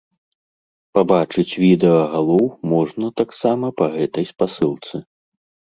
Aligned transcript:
Пабачыць 0.97 1.57
відэа 1.65 1.99
галоў 2.15 2.43
можна 2.73 3.13
таксама 3.23 3.73
па 3.83 3.93
гэтай 3.99 4.25
спасылцы. 4.33 5.07